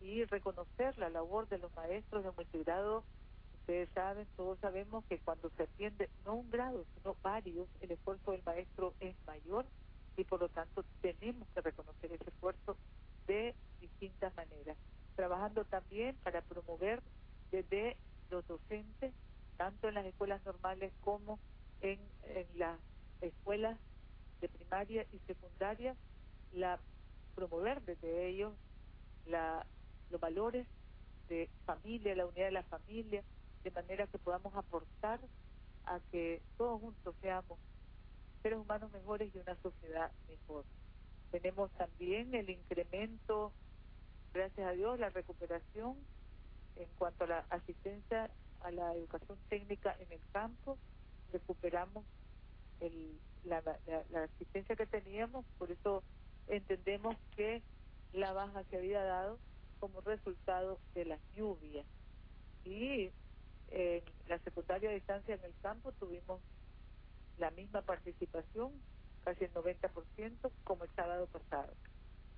y 0.00 0.24
reconocer 0.24 0.96
la 0.96 1.10
labor 1.10 1.46
de 1.50 1.58
los 1.58 1.74
maestros 1.76 2.24
de 2.24 2.30
multigrado 2.30 3.04
Ustedes 3.64 3.88
saben, 3.94 4.28
todos 4.36 4.58
sabemos 4.58 5.06
que 5.06 5.18
cuando 5.20 5.48
se 5.56 5.62
atiende 5.62 6.10
no 6.26 6.34
un 6.34 6.50
grado, 6.50 6.84
sino 6.94 7.16
varios, 7.22 7.66
el 7.80 7.92
esfuerzo 7.92 8.32
del 8.32 8.42
maestro 8.44 8.92
es 9.00 9.16
mayor 9.26 9.64
y 10.18 10.24
por 10.24 10.40
lo 10.40 10.50
tanto 10.50 10.84
tenemos 11.00 11.48
que 11.54 11.62
reconocer 11.62 12.12
ese 12.12 12.28
esfuerzo 12.28 12.76
de 13.26 13.54
distintas 13.80 14.36
maneras. 14.36 14.76
Trabajando 15.16 15.64
también 15.64 16.14
para 16.22 16.42
promover 16.42 17.02
desde 17.50 17.96
los 18.28 18.46
docentes, 18.46 19.14
tanto 19.56 19.88
en 19.88 19.94
las 19.94 20.04
escuelas 20.04 20.44
normales 20.44 20.92
como 21.00 21.38
en, 21.80 21.98
las 22.56 22.78
escuelas 23.22 23.78
de 24.42 24.50
primaria 24.50 25.06
y 25.10 25.18
secundaria, 25.20 25.96
la 26.52 26.78
promover 27.34 27.80
desde 27.80 28.26
ellos 28.28 28.52
la, 29.24 29.64
los 30.10 30.20
valores 30.20 30.66
de 31.30 31.48
familia, 31.64 32.14
la 32.14 32.26
unidad 32.26 32.44
de 32.44 32.52
la 32.52 32.62
familia, 32.64 33.24
de 33.64 33.70
manera 33.70 34.06
que 34.06 34.18
podamos 34.18 34.54
aportar 34.54 35.18
a 35.86 35.98
que 36.12 36.40
todos 36.56 36.80
juntos 36.80 37.14
seamos 37.20 37.58
seres 38.42 38.58
humanos 38.58 38.92
mejores 38.92 39.34
y 39.34 39.38
una 39.38 39.56
sociedad 39.56 40.12
mejor. 40.28 40.64
Tenemos 41.30 41.70
también 41.72 42.34
el 42.34 42.50
incremento, 42.50 43.52
gracias 44.32 44.66
a 44.66 44.72
Dios, 44.72 45.00
la 45.00 45.08
recuperación 45.08 45.96
en 46.76 46.88
cuanto 46.98 47.24
a 47.24 47.26
la 47.26 47.38
asistencia 47.50 48.30
a 48.60 48.70
la 48.70 48.94
educación 48.94 49.38
técnica 49.48 49.96
en 50.00 50.12
el 50.12 50.20
campo. 50.32 50.78
Recuperamos 51.32 52.04
el, 52.80 53.18
la, 53.44 53.62
asistencia 54.24 54.76
que 54.76 54.86
teníamos, 54.86 55.44
por 55.58 55.70
eso 55.70 56.02
entendemos 56.48 57.16
que 57.36 57.62
la 58.12 58.32
baja 58.32 58.62
se 58.70 58.76
había 58.76 59.02
dado 59.02 59.38
como 59.80 60.00
resultado 60.00 60.78
de 60.94 61.04
las 61.04 61.20
lluvias. 61.36 61.86
Y 62.64 63.10
en 63.70 64.02
la 64.28 64.38
secundaria 64.40 64.88
de 64.88 64.96
distancia 64.96 65.34
en 65.34 65.44
el 65.44 65.54
campo 65.62 65.92
tuvimos 65.92 66.40
la 67.38 67.50
misma 67.50 67.82
participación, 67.82 68.72
casi 69.24 69.44
el 69.44 69.52
90%, 69.52 70.50
como 70.64 70.84
el 70.84 70.90
sábado 70.90 71.26
pasado. 71.26 71.72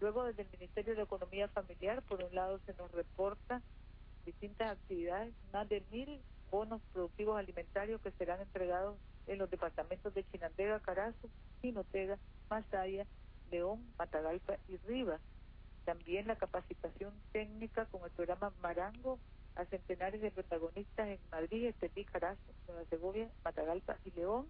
Luego, 0.00 0.24
desde 0.24 0.42
el 0.42 0.48
Ministerio 0.50 0.94
de 0.94 1.02
Economía 1.02 1.48
Familiar, 1.48 2.02
por 2.02 2.22
un 2.22 2.34
lado, 2.34 2.60
se 2.66 2.74
nos 2.74 2.90
reporta 2.92 3.62
distintas 4.24 4.72
actividades, 4.72 5.34
más 5.52 5.68
de 5.68 5.82
mil 5.90 6.20
bonos 6.50 6.80
productivos 6.92 7.38
alimentarios 7.38 8.00
que 8.02 8.10
serán 8.12 8.40
entregados 8.40 8.98
en 9.26 9.38
los 9.38 9.50
departamentos 9.50 10.12
de 10.14 10.24
Chinandega, 10.30 10.80
Carazo, 10.80 11.28
Jinotega, 11.60 12.18
Masaya, 12.48 13.06
León, 13.50 13.84
Matagalpa 13.98 14.56
y 14.68 14.76
Rivas. 14.78 15.20
También 15.84 16.26
la 16.26 16.36
capacitación 16.36 17.12
técnica 17.32 17.86
con 17.86 18.04
el 18.04 18.10
programa 18.10 18.52
Marango 18.60 19.18
a 19.56 19.64
centenares 19.64 20.20
de 20.20 20.30
protagonistas 20.30 21.08
en 21.08 21.18
Madrid, 21.30 21.66
Estelí, 21.66 22.04
Carazo, 22.04 22.40
Nueva 22.68 22.84
Segovia, 22.90 23.30
Matagalpa 23.44 23.96
y 24.04 24.10
León. 24.12 24.46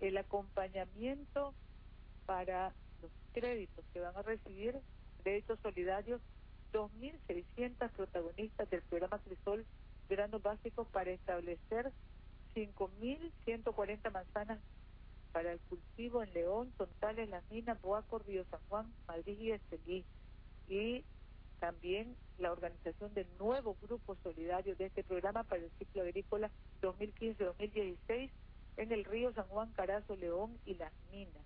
El 0.00 0.16
acompañamiento 0.16 1.54
para 2.26 2.72
los 3.02 3.10
créditos 3.32 3.84
que 3.92 4.00
van 4.00 4.16
a 4.16 4.22
recibir, 4.22 4.80
créditos 5.22 5.58
solidarios, 5.60 6.20
2.600 6.72 7.90
protagonistas 7.90 8.70
del 8.70 8.82
programa 8.82 9.18
Crisol, 9.18 9.66
granos 10.08 10.42
básicos 10.42 10.86
para 10.88 11.10
establecer 11.10 11.92
5.140 12.54 14.12
manzanas 14.12 14.58
para 15.32 15.52
el 15.52 15.60
cultivo 15.60 16.22
en 16.22 16.32
León, 16.34 16.72
Tontales, 16.76 17.28
Las 17.28 17.42
Minas, 17.50 17.80
Boaco, 17.80 18.18
Río 18.18 18.44
San 18.50 18.60
Juan, 18.68 18.92
Madrid 19.06 19.38
y 19.38 19.50
Estelí. 19.52 20.04
Y 20.68 21.04
también 21.62 22.16
la 22.38 22.50
organización 22.50 23.14
del 23.14 23.28
nuevo 23.38 23.76
grupo 23.80 24.16
solidario 24.24 24.74
de 24.74 24.86
este 24.86 25.04
programa 25.04 25.44
para 25.44 25.62
el 25.62 25.70
ciclo 25.78 26.02
agrícola 26.02 26.50
2015-2016 26.82 28.30
en 28.78 28.90
el 28.90 29.04
río 29.04 29.32
San 29.32 29.46
Juan, 29.46 29.70
Carazo, 29.74 30.16
León 30.16 30.58
y 30.66 30.74
Las 30.74 30.92
Minas. 31.12 31.44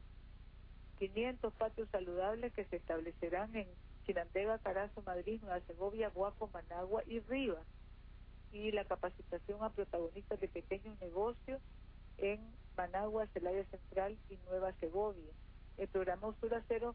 500 0.98 1.52
patios 1.52 1.86
saludables 1.92 2.50
que 2.54 2.64
se 2.64 2.76
establecerán 2.76 3.54
en 3.54 3.68
Chinandega, 4.06 4.58
Carazo, 4.60 5.02
Madrid, 5.02 5.38
Nueva 5.42 5.60
Segovia, 5.66 6.08
Guaco, 6.08 6.48
Managua 6.48 7.02
y 7.06 7.20
Rivas. 7.20 7.66
Y 8.52 8.72
la 8.72 8.86
capacitación 8.86 9.62
a 9.62 9.68
protagonistas 9.68 10.40
de 10.40 10.48
pequeños 10.48 10.98
negocios 10.98 11.60
en 12.16 12.40
Managua, 12.74 13.26
Celaya 13.34 13.66
Central 13.66 14.16
y 14.30 14.38
Nueva 14.48 14.72
Segovia. 14.80 15.30
El 15.76 15.88
programa 15.88 16.28
Usura 16.28 16.62
Cero 16.68 16.94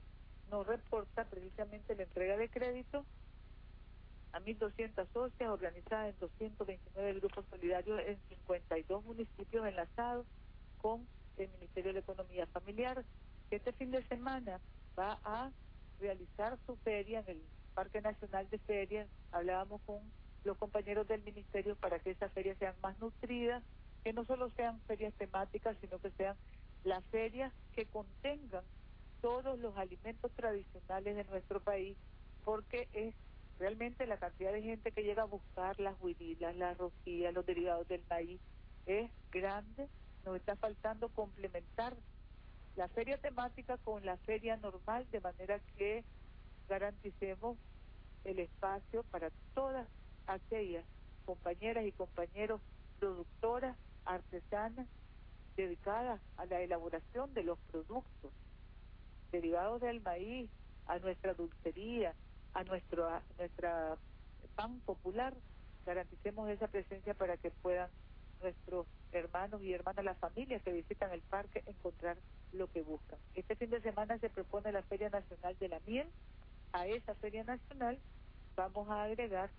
nos 0.52 0.68
reporta 0.68 1.24
precisamente 1.26 1.96
la 1.96 2.04
entrega 2.04 2.38
de 2.38 2.50
crédito 2.50 3.06
a 4.34 4.40
1.200 4.42 5.08
socias 5.14 5.50
organizadas 5.50 6.14
en 6.14 6.20
229 6.20 7.14
grupos 7.20 7.46
solidarios 7.50 8.00
en 8.06 8.20
52 8.30 9.04
municipios 9.04 9.66
enlazados 9.66 10.26
con 10.82 11.08
el 11.38 11.50
Ministerio 11.54 11.94
de 11.94 12.00
Economía 12.00 12.46
Familiar, 12.48 13.04
este 13.50 13.72
fin 13.74 13.92
de 13.92 14.04
semana 14.08 14.60
va 14.98 15.20
a 15.24 15.52
realizar 16.00 16.58
su 16.66 16.76
feria 16.78 17.20
en 17.20 17.30
el 17.30 17.42
Parque 17.74 18.02
Nacional 18.02 18.50
de 18.50 18.60
Ferias. 18.60 19.08
Hablábamos 19.32 19.82
con 19.82 20.00
los 20.44 20.58
compañeros 20.58 21.08
del 21.08 21.22
Ministerio 21.24 21.76
para 21.76 22.00
que 22.00 22.12
esas 22.12 22.32
ferias 22.34 22.58
sean 22.58 22.76
más 22.82 22.98
nutridas, 23.00 23.64
que 24.04 24.14
no 24.14 24.26
solo 24.26 24.50
sean 24.56 24.80
ferias 24.82 25.14
temáticas, 25.16 25.78
sino 25.82 26.00
que 26.00 26.12
sean 26.12 26.36
las 26.84 27.04
ferias 27.06 27.54
que 27.74 27.86
contengan 27.86 28.64
todos 29.22 29.60
los 29.60 29.78
alimentos 29.78 30.32
tradicionales 30.32 31.16
de 31.16 31.24
nuestro 31.26 31.60
país, 31.60 31.96
porque 32.44 32.88
es 32.94 33.14
realmente 33.60 34.08
la 34.08 34.18
cantidad 34.18 34.52
de 34.52 34.62
gente 34.62 34.92
que 34.92 35.04
llega 35.04 35.24
a 35.24 35.26
buscar 35.26 35.80
las 35.80 35.96
huirilas, 36.02 36.56
las 36.56 36.78
rosquillas, 36.78 37.34
los 37.34 37.46
derivados 37.46 37.88
del 37.88 38.04
maíz, 38.10 38.42
es 38.88 39.12
grande. 39.32 39.88
Nos 40.26 40.36
está 40.36 40.56
faltando 40.56 41.10
complementar 41.10 41.96
la 42.76 42.88
feria 42.90 43.18
temática 43.18 43.78
con 43.78 44.06
la 44.06 44.18
feria 44.18 44.58
normal, 44.58 45.08
de 45.12 45.20
manera 45.20 45.60
que 45.78 46.04
garanticemos 46.68 47.58
el 48.24 48.40
espacio 48.40 49.04
para 49.04 49.30
todas 49.54 49.88
aquellas 50.28 50.86
compañeras 51.26 51.86
y 51.86 51.92
compañeros 51.92 52.62
productoras, 53.00 53.78
artesanas, 54.06 54.88
dedicadas 55.56 56.22
a 56.38 56.46
la 56.46 56.62
elaboración 56.62 57.34
de 57.34 57.44
los 57.44 57.60
productos 57.72 58.32
derivados 59.32 59.82
del 59.82 60.02
maíz, 60.02 60.50
a 60.88 61.00
nuestra 61.00 61.34
dulcería, 61.34 62.14
a 62.54 62.64
nuestro 62.64 63.08
a 63.08 63.22
nuestra 63.38 63.98
pan 64.56 64.80
popular, 64.82 65.34
garanticemos 65.86 66.50
esa 66.50 66.68
presencia 66.68 67.14
para 67.14 67.38
que 67.38 67.52
puedan 67.52 67.90
nuestros 68.42 68.88
hermanos 69.12 69.62
y 69.62 69.74
hermanas, 69.74 70.04
las 70.04 70.18
familias 70.18 70.62
que 70.64 70.72
visitan 70.72 71.12
el 71.12 71.22
parque, 71.22 71.64
encontrar 71.66 72.18
lo 72.54 72.68
que 72.68 72.82
buscan. 72.82 73.20
Este 73.36 73.56
fin 73.56 73.70
de 73.70 73.82
semana 73.82 74.18
se 74.18 74.30
propone 74.30 74.72
la 74.72 74.82
Feria 74.84 75.10
Nacional 75.10 75.56
de 75.60 75.70
la 75.70 75.80
Miel. 75.86 76.08
A 76.74 76.88
esa 76.88 77.14
Feria 77.16 77.44
Nacional 77.44 78.00
vamos 78.56 78.90
a 78.90 79.04
agregar 79.04 79.50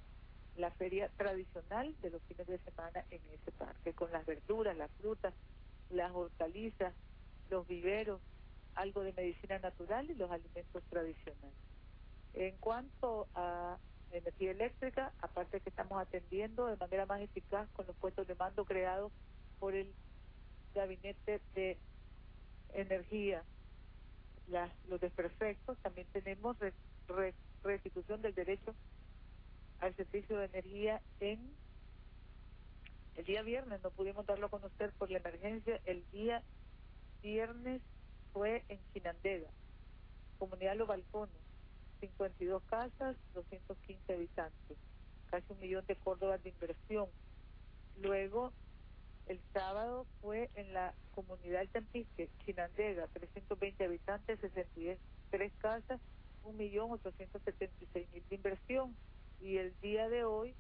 la 0.57 0.71
feria 0.73 1.09
tradicional 1.17 1.95
de 2.02 2.11
los 2.11 2.23
fines 2.23 2.47
de 2.47 2.59
semana 2.59 3.05
en 3.11 3.21
ese 3.33 3.52
parque, 3.52 3.93
con 3.95 4.12
las 4.12 4.26
verduras, 4.26 4.76
las 4.76 4.91
frutas, 4.93 5.33
las 5.91 6.12
hortalizas, 6.12 6.93
los 7.50 7.67
viveros, 7.67 8.21
algo 8.75 9.02
de 9.02 9.12
medicina 9.12 9.59
natural 9.59 10.11
y 10.11 10.14
los 10.14 10.31
alimentos 10.31 10.83
tradicionales. 10.91 11.57
En 12.35 12.57
cuanto 12.59 13.29
a 13.35 13.79
energía 14.11 14.50
eléctrica, 14.50 15.12
aparte 15.21 15.61
que 15.61 15.71
estamos 15.71 16.00
atendiendo 16.00 16.67
de 16.67 16.76
manera 16.76 17.07
más 17.07 17.21
eficaz 17.21 17.69
con 17.71 17.87
los 17.87 17.97
puestos 17.97 18.26
de 18.26 18.35
mando 18.35 18.64
creados 18.64 19.12
por 19.59 19.75
el 19.75 19.93
gabinete 20.75 21.41
de 21.55 21.79
energía, 22.75 23.43
las, 24.49 24.71
los 24.88 25.00
desperfectos, 25.00 25.79
también 25.79 26.07
tenemos 26.12 26.57
restitución 27.62 28.23
del 28.23 28.35
derecho 28.35 28.75
al 29.81 29.95
servicio 29.95 30.38
de 30.38 30.47
energía 30.47 31.00
en 31.21 31.55
el 33.17 33.25
día 33.25 33.43
viernes, 33.43 33.83
no 33.83 33.91
pudimos 33.91 34.25
darlo 34.26 34.47
a 34.47 34.50
conocer 34.50 34.91
por 34.93 35.11
la 35.11 35.19
emergencia, 35.19 35.81
el 35.85 36.02
día 36.12 36.43
viernes 37.23 37.83
fue 38.33 38.65
en 38.69 38.81
Chinandega, 38.93 39.49
comunidad 40.39 40.77
Los 40.77 40.89
Balcones, 40.89 41.35
52 42.01 42.62
casas, 42.65 43.17
215 43.35 44.12
habitantes, 44.12 44.79
casi 45.31 45.53
un 45.53 45.61
millón 45.61 45.87
de 45.87 45.97
córdobas 45.97 46.43
de 46.43 46.51
inversión. 46.51 47.07
Luego, 48.01 48.53
el 49.27 49.41
sábado 49.53 50.07
fue 50.21 50.51
en 50.55 50.73
la 50.73 50.95
comunidad 51.15 51.61
del 51.61 51.68
Tempisque, 51.68 52.29
Chinandega, 52.45 53.07
320 53.09 53.85
habitantes, 53.85 54.40
63 54.40 55.53
casas, 55.59 56.01
un 56.45 56.57
millón 56.57 56.90
876 56.90 58.09
mil 58.12 58.29
de 58.29 58.35
inversión. 58.35 58.97
Y 59.40 59.59
el 59.59 59.73
día 59.81 60.09
de 60.09 60.25
hoy, 60.25 60.55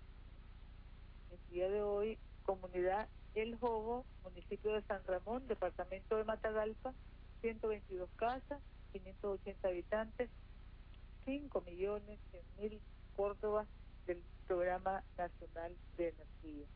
el 1.30 1.54
día 1.54 1.68
de 1.68 1.82
hoy, 1.82 2.18
comunidad 2.44 3.08
El 3.34 3.56
Jogo, 3.58 4.04
municipio 4.22 4.72
de 4.72 4.82
San 4.82 5.04
Ramón, 5.06 5.46
departamento 5.48 6.16
de 6.16 6.24
Matagalpa, 6.24 6.94
122 7.42 8.08
casas, 8.16 8.60
580 8.92 9.68
habitantes, 9.68 10.30
5 11.24 11.60
millones 11.62 12.18
100 12.30 12.42
mil 12.58 12.80
Córdoba 13.16 13.66
del 14.06 14.22
Programa 14.46 15.02
Nacional 15.18 15.76
de 15.96 16.08
Energía. 16.08 16.66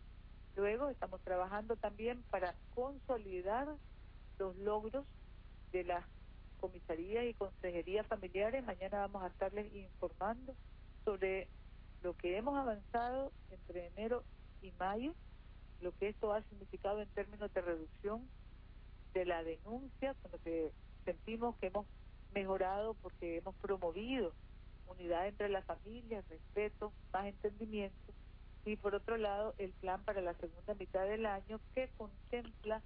Luego 0.57 0.89
estamos 0.89 1.21
trabajando 1.23 1.77
también 1.77 2.23
para 2.31 2.55
consolidar 2.75 3.69
los 4.39 4.57
logros 4.57 5.07
de 5.73 5.85
las 5.85 6.05
comisarías 6.61 7.25
y 7.27 7.35
consejerías 7.35 8.07
familiares. 8.07 8.65
Mañana 8.65 8.99
vamos 8.99 9.23
a 9.23 9.29
estarles 9.29 9.73
informando 9.75 10.55
sobre 11.05 11.49
lo 12.03 12.17
que 12.17 12.37
hemos 12.37 12.57
avanzado 12.57 13.33
entre 13.51 13.87
enero 13.89 14.25
y 14.63 14.73
mayo, 14.73 15.15
lo 15.81 15.93
que 15.93 16.09
esto 16.09 16.33
ha 16.33 16.43
significado 16.43 17.01
en 17.01 17.09
términos 17.11 17.53
de 17.53 17.61
reducción 17.61 18.29
de 19.17 19.25
la 19.25 19.43
denuncia, 19.43 20.13
con 20.21 20.33
lo 20.33 20.39
que 20.43 20.71
sentimos 21.07 21.57
que 21.57 21.69
hemos 21.69 21.87
mejorado 22.35 22.93
porque 22.95 23.39
hemos 23.39 23.55
promovido 23.57 24.33
unidad 24.89 25.27
entre 25.27 25.49
las 25.49 25.65
familias, 25.65 26.29
respeto, 26.29 26.93
más 27.15 27.25
entendimiento, 27.25 28.13
y 28.67 28.77
por 28.77 28.95
otro 28.95 29.17
lado 29.17 29.55
el 29.57 29.73
plan 29.73 30.05
para 30.05 30.21
la 30.21 30.35
segunda 30.35 30.75
mitad 30.75 31.07
del 31.07 31.25
año 31.25 31.61
que 31.75 31.89
contempla 31.97 32.83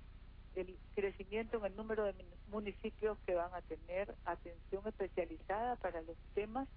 el 0.54 0.78
crecimiento 0.94 1.58
en 1.58 1.64
el 1.64 1.76
número 1.76 2.04
de 2.04 2.14
municipios 2.48 3.18
que 3.26 3.34
van 3.34 3.52
a 3.52 3.62
tener 3.62 4.14
atención 4.24 4.86
especializada 4.86 5.76
para 5.76 6.00
los 6.02 6.16
temas 6.34 6.68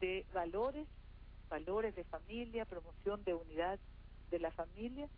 de 0.00 0.24
valores, 0.32 0.86
valores 1.50 1.94
de 1.94 2.04
familia, 2.04 2.64
promoción 2.64 3.22
de 3.24 3.34
unidad 3.34 3.78
de 4.30 4.38
la 4.38 4.50
familia. 4.50 5.08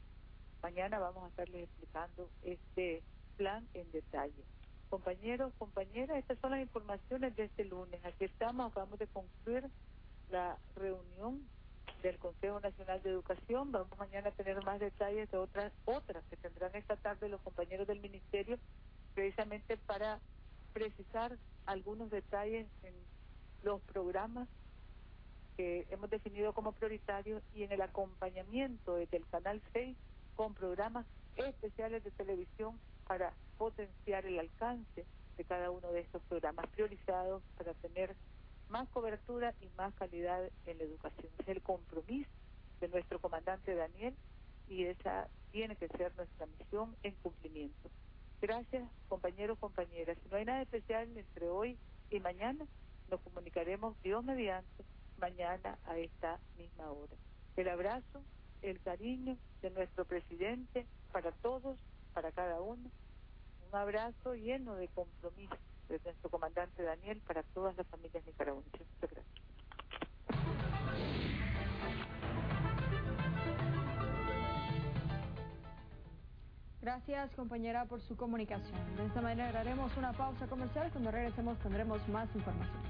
Mañana 0.61 0.99
vamos 0.99 1.25
a 1.25 1.29
estarles 1.29 1.65
explicando 1.65 2.29
este 2.43 3.03
plan 3.37 3.67
en 3.75 3.91
detalle. 3.93 4.45
Compañeros, 4.91 5.53
compañeras, 5.59 6.19
estas 6.19 6.39
son 6.39 6.53
las 6.53 6.61
informaciones 6.61 7.35
de 7.37 7.45
este 7.45 7.65
lunes. 7.65 8.05
Aquí 8.05 8.25
estamos, 8.25 8.71
acabamos 8.71 8.99
de 8.99 9.07
concluir 9.09 9.69
la 10.31 10.57
reunión 10.77 11.47
del 12.03 12.19
Consejo 12.19 12.61
Nacional 12.61 13.03
de 13.03 13.11
Educación. 13.11 13.73
Vamos 13.73 13.99
mañana 13.99 14.29
a 14.29 14.33
tener 14.33 14.63
más 14.65 14.79
detalles 14.79 15.31
de 15.31 15.39
otras 15.39 15.73
otras 15.85 16.23
que 16.31 16.37
tendrán 16.37 16.75
esta 16.75 16.97
tarde 16.97 17.29
los 17.29 17.41
compañeros 17.41 17.87
del 17.87 18.01
Ministerio, 18.01 18.59
precisamente 19.15 19.77
para 19.79 20.21
precisar 20.73 21.39
algunos 21.67 22.11
detalles 22.11 22.67
en 22.83 22.95
los 23.63 23.81
programas 23.83 24.49
que 25.57 25.87
hemos 25.91 26.11
definido 26.11 26.53
como 26.53 26.73
prioritarios 26.73 27.43
y 27.55 27.63
en 27.63 27.73
el 27.73 27.81
acompañamiento 27.81 28.97
desde 28.97 29.17
el 29.17 29.27
Canal 29.29 29.63
6 29.73 29.97
con 30.35 30.53
programas 30.55 31.07
especiales 31.37 32.03
de 32.05 32.11
televisión 32.11 32.79
para 33.07 33.33
potenciar 33.59 34.27
el 34.27 34.39
alcance 34.39 35.05
de 35.37 35.45
cada 35.45 35.71
uno 35.71 35.91
de 35.93 36.01
estos 36.01 36.23
programas 36.23 36.67
priorizados 36.69 37.43
para 37.57 37.75
tener 37.75 38.15
más 38.69 38.89
cobertura 38.89 39.55
y 39.61 39.69
más 39.77 39.95
calidad 39.95 40.51
en 40.67 40.79
la 40.79 40.85
educación. 40.85 41.31
Es 41.39 41.49
el 41.49 41.63
compromiso 41.63 42.31
de 42.81 42.89
nuestro 42.89 43.19
comandante 43.21 43.75
Daniel 43.75 44.15
y 44.69 44.85
esa 44.85 45.29
tiene 45.53 45.77
que 45.77 45.89
ser 45.89 46.15
nuestra 46.17 46.47
misión 46.47 46.97
en 47.03 47.15
cumplimiento. 47.17 47.91
Gracias, 48.41 48.89
compañeros, 49.09 49.59
compañeras. 49.59 50.19
Si 50.23 50.29
no 50.29 50.37
hay 50.37 50.45
nada 50.45 50.63
especial 50.63 51.17
entre 51.17 51.49
hoy 51.49 51.79
y 52.11 52.21
mañana, 52.21 52.67
nos 53.11 53.21
comunicaremos 53.21 54.01
Dios 54.03 54.25
mediante 54.25 54.85
mañana 55.19 55.79
a 55.87 55.97
esta 55.99 56.39
misma 56.59 56.91
hora. 56.91 57.13
El 57.57 57.69
abrazo, 57.69 58.23
el 58.63 58.81
cariño 58.81 59.37
de 59.63 59.71
nuestro 59.71 60.05
presidente 60.05 60.87
para 61.13 61.31
todos 61.33 61.79
para 62.15 62.33
cada 62.33 62.61
uno. 62.61 62.91
Un 63.71 63.77
abrazo 63.77 64.35
lleno 64.35 64.77
de 64.77 64.89
compromiso 64.89 65.57
de 65.89 66.01
nuestro 66.05 66.31
comandante 66.31 66.83
Daniel 66.83 67.21
para 67.27 67.43
todas 67.43 67.77
las 67.77 67.87
familias 67.89 68.25
nicaragüenses. 68.25 68.81
Muchas 68.81 69.11
gracias. 69.11 69.45
Gracias, 76.81 77.31
compañera, 77.35 77.87
por 77.87 78.01
su 78.03 78.15
comunicación. 78.15 78.97
De 78.97 79.07
esta 79.07 79.23
manera 79.23 79.59
haremos 79.59 79.97
una 79.97 80.13
pausa 80.13 80.47
comercial. 80.47 80.91
Cuando 80.93 81.11
regresemos 81.11 81.59
tendremos 81.61 82.07
más 82.09 82.29
información. 82.35 82.83